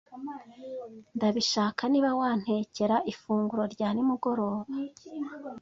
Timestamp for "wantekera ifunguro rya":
2.19-3.89